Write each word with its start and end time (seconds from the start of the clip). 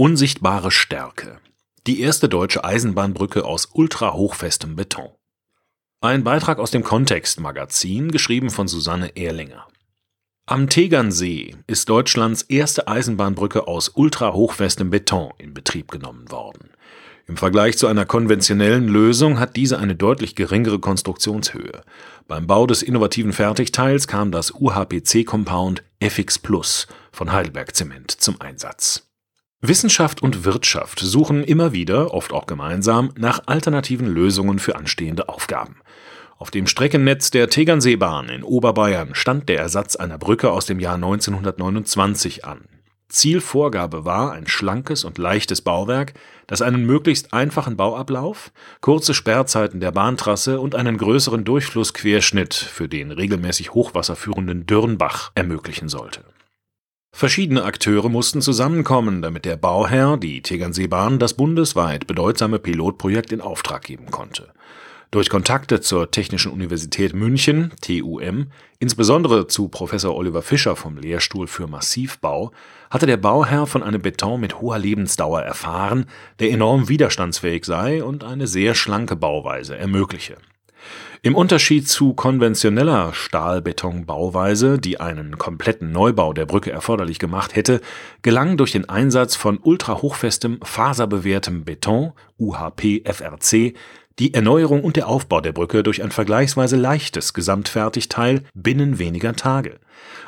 Unsichtbare 0.00 0.70
Stärke. 0.70 1.40
Die 1.88 2.00
erste 2.02 2.28
deutsche 2.28 2.62
Eisenbahnbrücke 2.62 3.44
aus 3.44 3.68
ultrahochfestem 3.72 4.76
Beton. 4.76 5.08
Ein 6.00 6.22
Beitrag 6.22 6.60
aus 6.60 6.70
dem 6.70 6.84
Kontext-Magazin, 6.84 8.12
geschrieben 8.12 8.50
von 8.50 8.68
Susanne 8.68 9.16
Ehrlinger. 9.16 9.66
Am 10.46 10.68
Tegernsee 10.68 11.56
ist 11.66 11.88
Deutschlands 11.88 12.42
erste 12.42 12.86
Eisenbahnbrücke 12.86 13.66
aus 13.66 13.88
ultrahochfestem 13.88 14.88
Beton 14.88 15.32
in 15.36 15.52
Betrieb 15.52 15.90
genommen 15.90 16.30
worden. 16.30 16.70
Im 17.26 17.36
Vergleich 17.36 17.76
zu 17.76 17.88
einer 17.88 18.06
konventionellen 18.06 18.86
Lösung 18.86 19.40
hat 19.40 19.56
diese 19.56 19.80
eine 19.80 19.96
deutlich 19.96 20.36
geringere 20.36 20.78
Konstruktionshöhe. 20.78 21.82
Beim 22.28 22.46
Bau 22.46 22.68
des 22.68 22.84
innovativen 22.84 23.32
Fertigteils 23.32 24.06
kam 24.06 24.30
das 24.30 24.54
UHPC-Compound 24.54 25.82
FX 25.98 26.38
Plus 26.38 26.86
von 27.10 27.32
Heidelberg 27.32 27.74
Zement 27.74 28.12
zum 28.12 28.40
Einsatz. 28.40 29.07
Wissenschaft 29.60 30.22
und 30.22 30.44
Wirtschaft 30.44 31.00
suchen 31.00 31.42
immer 31.42 31.72
wieder, 31.72 32.14
oft 32.14 32.32
auch 32.32 32.46
gemeinsam, 32.46 33.10
nach 33.18 33.40
alternativen 33.46 34.06
Lösungen 34.06 34.60
für 34.60 34.76
anstehende 34.76 35.28
Aufgaben. 35.28 35.80
Auf 36.36 36.52
dem 36.52 36.68
Streckennetz 36.68 37.32
der 37.32 37.50
Tegernseebahn 37.50 38.28
in 38.28 38.44
Oberbayern 38.44 39.16
stand 39.16 39.48
der 39.48 39.58
Ersatz 39.58 39.96
einer 39.96 40.16
Brücke 40.16 40.52
aus 40.52 40.66
dem 40.66 40.78
Jahr 40.78 40.94
1929 40.94 42.44
an. 42.44 42.66
Zielvorgabe 43.08 44.04
war 44.04 44.30
ein 44.30 44.46
schlankes 44.46 45.02
und 45.02 45.18
leichtes 45.18 45.60
Bauwerk, 45.62 46.14
das 46.46 46.62
einen 46.62 46.86
möglichst 46.86 47.32
einfachen 47.32 47.76
Bauablauf, 47.76 48.52
kurze 48.80 49.12
Sperrzeiten 49.12 49.80
der 49.80 49.90
Bahntrasse 49.90 50.60
und 50.60 50.76
einen 50.76 50.98
größeren 50.98 51.44
Durchflussquerschnitt 51.44 52.54
für 52.54 52.88
den 52.88 53.10
regelmäßig 53.10 53.74
Hochwasser 53.74 54.14
führenden 54.14 54.66
Dürnbach 54.66 55.32
ermöglichen 55.34 55.88
sollte 55.88 56.22
Verschiedene 57.12 57.64
Akteure 57.64 58.08
mussten 58.08 58.40
zusammenkommen, 58.40 59.22
damit 59.22 59.44
der 59.44 59.56
Bauherr, 59.56 60.16
die 60.18 60.40
Tegernseebahn, 60.40 61.18
das 61.18 61.34
bundesweit 61.34 62.06
bedeutsame 62.06 62.58
Pilotprojekt 62.58 63.32
in 63.32 63.40
Auftrag 63.40 63.82
geben 63.82 64.10
konnte. 64.10 64.52
Durch 65.10 65.30
Kontakte 65.30 65.80
zur 65.80 66.10
Technischen 66.10 66.52
Universität 66.52 67.14
München 67.14 67.72
(TUM), 67.80 68.48
insbesondere 68.78 69.46
zu 69.46 69.68
Professor 69.68 70.14
Oliver 70.14 70.42
Fischer 70.42 70.76
vom 70.76 70.98
Lehrstuhl 70.98 71.46
für 71.46 71.66
Massivbau, 71.66 72.52
hatte 72.90 73.06
der 73.06 73.16
Bauherr 73.16 73.66
von 73.66 73.82
einem 73.82 74.02
Beton 74.02 74.38
mit 74.38 74.60
hoher 74.60 74.78
Lebensdauer 74.78 75.40
erfahren, 75.40 76.06
der 76.40 76.50
enorm 76.50 76.88
widerstandsfähig 76.88 77.64
sei 77.64 78.04
und 78.04 78.22
eine 78.22 78.46
sehr 78.46 78.74
schlanke 78.74 79.16
Bauweise 79.16 79.76
ermögliche 79.76 80.36
im 81.22 81.34
Unterschied 81.34 81.88
zu 81.88 82.14
konventioneller 82.14 83.12
Stahlbetonbauweise, 83.12 84.78
die 84.78 85.00
einen 85.00 85.36
kompletten 85.36 85.90
Neubau 85.90 86.32
der 86.32 86.46
Brücke 86.46 86.70
erforderlich 86.70 87.18
gemacht 87.18 87.56
hätte, 87.56 87.80
gelang 88.22 88.56
durch 88.56 88.72
den 88.72 88.88
Einsatz 88.88 89.34
von 89.34 89.58
ultrahochfestem, 89.62 90.60
faserbewehrtem 90.62 91.64
Beton 91.64 92.12
(UHP-FRC) 92.38 93.74
die 94.18 94.34
Erneuerung 94.34 94.82
und 94.82 94.96
der 94.96 95.08
Aufbau 95.08 95.40
der 95.40 95.52
Brücke 95.52 95.82
durch 95.82 96.02
ein 96.02 96.10
vergleichsweise 96.10 96.76
leichtes 96.76 97.34
Gesamtfertigteil 97.34 98.42
binnen 98.54 98.98
weniger 98.98 99.34
Tage. 99.34 99.78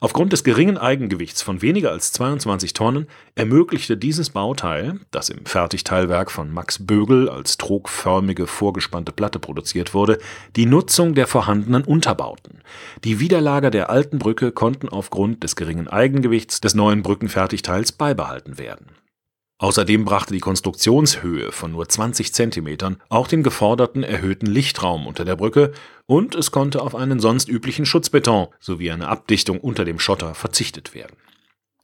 Aufgrund 0.00 0.32
des 0.32 0.44
geringen 0.44 0.76
Eigengewichts 0.76 1.42
von 1.42 1.62
weniger 1.62 1.90
als 1.90 2.12
22 2.12 2.72
Tonnen 2.72 3.06
ermöglichte 3.34 3.96
dieses 3.96 4.30
Bauteil, 4.30 5.00
das 5.10 5.30
im 5.30 5.46
Fertigteilwerk 5.46 6.30
von 6.30 6.52
Max 6.52 6.84
Bögel 6.84 7.28
als 7.28 7.56
trogförmige 7.56 8.46
vorgespannte 8.46 9.12
Platte 9.12 9.38
produziert 9.38 9.94
wurde, 9.94 10.18
die 10.56 10.66
Nutzung 10.66 11.14
der 11.14 11.26
vorhandenen 11.26 11.84
Unterbauten. 11.84 12.60
Die 13.04 13.20
Widerlager 13.20 13.70
der 13.70 13.90
alten 13.90 14.18
Brücke 14.18 14.52
konnten 14.52 14.88
aufgrund 14.88 15.42
des 15.42 15.56
geringen 15.56 15.88
Eigengewichts 15.88 16.60
des 16.60 16.74
neuen 16.74 17.02
Brückenfertigteils 17.02 17.92
beibehalten 17.92 18.58
werden 18.58 18.86
Außerdem 19.58 20.04
brachte 20.04 20.34
die 20.34 20.40
Konstruktionshöhe 20.40 21.52
von 21.52 21.70
nur 21.72 21.88
20 21.88 22.34
Zentimetern 22.34 23.00
auch 23.08 23.28
den 23.28 23.42
geforderten 23.42 24.02
erhöhten 24.02 24.46
Lichtraum 24.46 25.06
unter 25.06 25.24
der 25.24 25.36
Brücke 25.36 25.72
und 26.06 26.34
es 26.34 26.50
konnte 26.50 26.82
auf 26.82 26.94
einen 26.94 27.20
sonst 27.20 27.48
üblichen 27.48 27.86
Schutzbeton 27.86 28.48
sowie 28.58 28.90
eine 28.90 29.08
Abdichtung 29.08 29.60
unter 29.60 29.84
dem 29.84 30.00
Schotter 30.00 30.34
verzichtet 30.34 30.94
werden. 30.94 31.16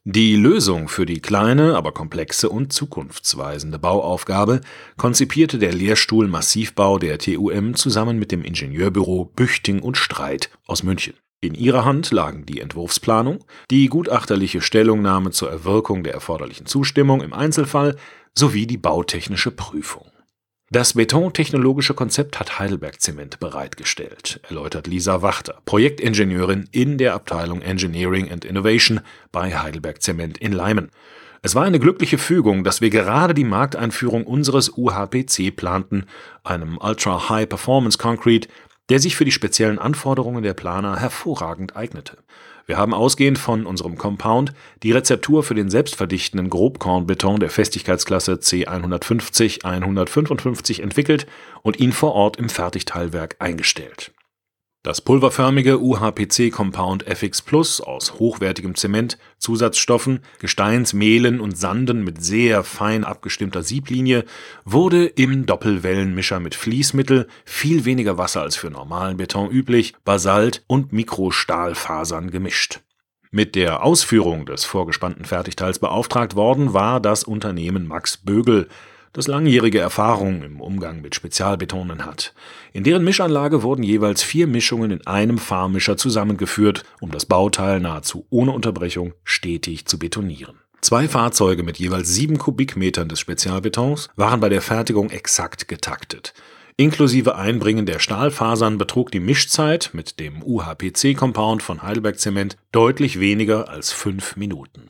Die 0.03 0.35
Lösung 0.35 0.89
für 0.89 1.05
die 1.05 1.21
kleine, 1.21 1.75
aber 1.75 1.91
komplexe 1.91 2.49
und 2.49 2.73
zukunftsweisende 2.73 3.77
Bauaufgabe 3.77 4.61
konzipierte 4.97 5.59
der 5.59 5.73
Lehrstuhl 5.73 6.27
Massivbau 6.27 6.97
der 6.97 7.19
TUM 7.19 7.75
zusammen 7.75 8.17
mit 8.17 8.31
dem 8.31 8.43
Ingenieurbüro 8.43 9.25
Büchting 9.25 9.79
und 9.79 9.97
Streit 9.97 10.49
aus 10.65 10.81
München 10.81 11.13
in 11.41 11.55
ihrer 11.55 11.85
Hand 11.85 12.11
lagen 12.11 12.45
die 12.45 12.61
Entwurfsplanung, 12.61 13.43
die 13.71 13.87
gutachterliche 13.87 14.61
Stellungnahme 14.61 15.31
zur 15.31 15.49
Erwirkung 15.49 16.03
der 16.03 16.13
erforderlichen 16.13 16.67
Zustimmung 16.67 17.21
im 17.21 17.33
Einzelfall 17.33 17.97
sowie 18.37 18.67
die 18.67 18.77
bautechnische 18.77 19.49
Prüfung. 19.49 20.05
Das 20.69 20.93
betontechnologische 20.93 21.95
Konzept 21.95 22.39
hat 22.39 22.59
Heidelberg 22.59 23.01
Zement 23.01 23.39
bereitgestellt, 23.39 24.39
erläutert 24.47 24.87
Lisa 24.87 25.21
Wachter, 25.21 25.57
Projektingenieurin 25.65 26.69
in 26.71 26.97
der 26.97 27.15
Abteilung 27.15 27.61
Engineering 27.61 28.31
and 28.31 28.45
Innovation 28.45 29.01
bei 29.31 29.57
Heidelberg 29.57 30.01
Zement 30.01 30.37
in 30.37 30.53
Leimen. 30.53 30.91
Es 31.41 31.55
war 31.55 31.63
eine 31.63 31.79
glückliche 31.79 32.19
Fügung, 32.19 32.63
dass 32.63 32.81
wir 32.81 32.91
gerade 32.91 33.33
die 33.33 33.43
Markteinführung 33.43 34.27
unseres 34.27 34.69
UHPC 34.77 35.55
planten, 35.55 36.05
einem 36.43 36.77
Ultra 36.77 37.29
High 37.29 37.49
Performance 37.49 37.97
Concrete, 37.97 38.47
der 38.91 38.99
sich 38.99 39.15
für 39.15 39.23
die 39.23 39.31
speziellen 39.31 39.79
Anforderungen 39.79 40.43
der 40.43 40.53
Planer 40.53 40.99
hervorragend 40.99 41.77
eignete. 41.77 42.17
Wir 42.65 42.75
haben 42.75 42.93
ausgehend 42.93 43.39
von 43.39 43.65
unserem 43.65 43.97
Compound 43.97 44.51
die 44.83 44.91
Rezeptur 44.91 45.43
für 45.43 45.55
den 45.55 45.69
selbstverdichtenden 45.69 46.49
Grobkornbeton 46.49 47.39
der 47.39 47.49
Festigkeitsklasse 47.49 48.33
C150 48.33 49.63
155 49.63 50.83
entwickelt 50.83 51.25
und 51.61 51.79
ihn 51.79 51.93
vor 51.93 52.15
Ort 52.15 52.35
im 52.35 52.49
Fertigteilwerk 52.49 53.37
eingestellt 53.39 54.11
das 54.83 54.99
pulverförmige 54.99 55.79
UHPC-Compound 55.79 57.03
FX 57.05 57.43
Plus 57.43 57.81
aus 57.81 58.13
hochwertigem 58.15 58.73
Zement, 58.73 59.19
Zusatzstoffen, 59.37 60.21
Gesteinsmehlen 60.39 61.39
und 61.39 61.55
Sanden 61.55 62.03
mit 62.03 62.23
sehr 62.23 62.63
fein 62.63 63.03
abgestimmter 63.03 63.61
Sieblinie 63.61 64.25
wurde 64.65 65.05
im 65.05 65.45
Doppelwellenmischer 65.45 66.39
mit 66.39 66.55
Fließmittel, 66.55 67.27
viel 67.45 67.85
weniger 67.85 68.17
Wasser 68.17 68.41
als 68.41 68.55
für 68.55 68.71
normalen 68.71 69.17
Beton 69.17 69.51
üblich, 69.51 69.93
Basalt 70.03 70.63
und 70.65 70.91
Mikrostahlfasern 70.91 72.31
gemischt. 72.31 72.79
Mit 73.29 73.55
der 73.55 73.83
Ausführung 73.83 74.45
des 74.45 74.65
vorgespannten 74.65 75.25
Fertigteils 75.25 75.79
beauftragt 75.79 76.35
worden 76.35 76.73
war 76.73 76.99
das 76.99 77.23
Unternehmen 77.23 77.87
Max 77.87 78.17
Bögel 78.17 78.67
das 79.13 79.27
langjährige 79.27 79.79
Erfahrung 79.79 80.43
im 80.43 80.61
Umgang 80.61 81.01
mit 81.01 81.15
Spezialbetonen 81.15 82.05
hat. 82.05 82.33
In 82.73 82.83
deren 82.83 83.03
Mischanlage 83.03 83.63
wurden 83.63 83.83
jeweils 83.83 84.23
vier 84.23 84.47
Mischungen 84.47 84.91
in 84.91 85.05
einem 85.07 85.37
Fahrmischer 85.37 85.97
zusammengeführt, 85.97 86.83
um 86.99 87.11
das 87.11 87.25
Bauteil 87.25 87.79
nahezu 87.79 88.25
ohne 88.29 88.51
Unterbrechung 88.51 89.13
stetig 89.23 89.85
zu 89.85 89.99
betonieren. 89.99 90.55
Zwei 90.81 91.07
Fahrzeuge 91.07 91.61
mit 91.61 91.77
jeweils 91.77 92.09
sieben 92.09 92.39
Kubikmetern 92.39 93.07
des 93.07 93.19
Spezialbetons 93.19 94.09
waren 94.15 94.39
bei 94.39 94.49
der 94.49 94.61
Fertigung 94.61 95.11
exakt 95.11 95.67
getaktet. 95.67 96.33
Inklusive 96.77 97.35
Einbringen 97.35 97.85
der 97.85 97.99
Stahlfasern 97.99 98.79
betrug 98.79 99.11
die 99.11 99.19
Mischzeit 99.19 99.91
mit 99.93 100.19
dem 100.19 100.41
UHPC-Compound 100.41 101.61
von 101.61 101.83
Heidelberg 101.83 102.17
Zement 102.17 102.57
deutlich 102.71 103.19
weniger 103.19 103.69
als 103.69 103.91
fünf 103.91 104.35
Minuten. 104.35 104.89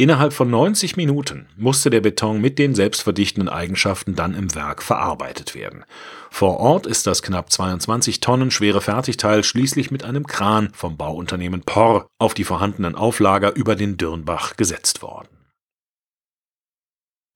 Innerhalb 0.00 0.32
von 0.32 0.48
90 0.48 0.96
Minuten 0.96 1.46
musste 1.58 1.90
der 1.90 2.00
Beton 2.00 2.40
mit 2.40 2.58
den 2.58 2.74
selbstverdichtenden 2.74 3.50
Eigenschaften 3.50 4.14
dann 4.14 4.32
im 4.32 4.54
Werk 4.54 4.82
verarbeitet 4.82 5.54
werden. 5.54 5.84
Vor 6.30 6.58
Ort 6.58 6.86
ist 6.86 7.06
das 7.06 7.20
knapp 7.20 7.52
22 7.52 8.20
Tonnen 8.20 8.50
schwere 8.50 8.80
Fertigteil 8.80 9.44
schließlich 9.44 9.90
mit 9.90 10.02
einem 10.02 10.26
Kran 10.26 10.70
vom 10.72 10.96
Bauunternehmen 10.96 11.64
Porr 11.66 12.06
auf 12.18 12.32
die 12.32 12.44
vorhandenen 12.44 12.94
Auflager 12.94 13.54
über 13.54 13.76
den 13.76 13.98
Dürnbach 13.98 14.56
gesetzt 14.56 15.02
worden. 15.02 15.28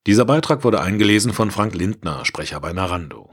Dieser 0.07 0.25
Beitrag 0.25 0.65
wurde 0.65 0.81
eingelesen 0.81 1.35
von 1.35 1.51
Frank 1.51 1.75
Lindner, 1.75 2.25
Sprecher 2.25 2.61
bei 2.61 2.73
Narando 2.73 3.29